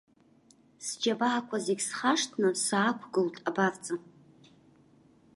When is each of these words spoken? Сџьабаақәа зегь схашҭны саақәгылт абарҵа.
Сџьабаақәа 0.85 1.57
зегь 1.65 1.83
схашҭны 1.87 2.49
саақәгылт 2.65 3.35
абарҵа. 3.49 3.95